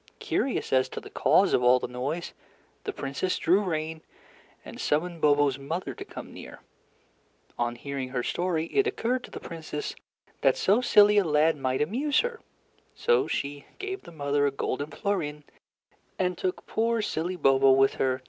[0.17, 2.33] Curious as to the cause of all the noise,
[2.85, 4.01] the Princess drew rein,
[4.65, 6.61] and summoned Bobo's mother to come near.
[7.59, 9.93] On hearing her story, it occurred to the Princess
[10.41, 12.39] that so silly a lad might amuse her;
[12.95, 15.43] so she gave the mother a golden florin,
[16.17, 18.19] and took poor silly Bobo with her to be her page.